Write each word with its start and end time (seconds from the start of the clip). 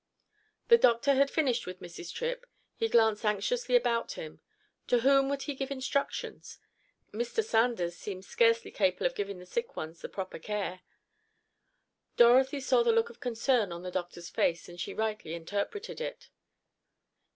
The 0.69 0.79
doctor 0.79 1.13
had 1.13 1.29
finished 1.29 1.67
with 1.67 1.79
Mrs. 1.79 2.11
Tripp. 2.11 2.47
He 2.75 2.89
glanced 2.89 3.23
anxiously 3.23 3.75
about 3.75 4.13
him. 4.13 4.41
To 4.87 5.01
whom 5.01 5.29
would 5.29 5.43
he 5.43 5.53
give 5.53 5.69
instructions? 5.69 6.57
Mr. 7.13 7.43
Sanders 7.43 7.97
seemed 7.99 8.25
scarcely 8.25 8.71
capable 8.71 9.05
of 9.05 9.13
giving 9.13 9.37
the 9.37 9.45
sick 9.45 9.75
ones 9.77 10.01
the 10.01 10.09
proper 10.09 10.39
care. 10.39 10.81
Dorothy 12.17 12.61
saw 12.61 12.81
the 12.81 12.91
look 12.91 13.11
of 13.11 13.19
concern 13.19 13.71
on 13.71 13.83
the 13.83 13.91
doctor's 13.91 14.31
face 14.31 14.67
and 14.67 14.79
she 14.81 14.91
rightly 14.95 15.35
interpreted 15.35 16.01
it. 16.01 16.31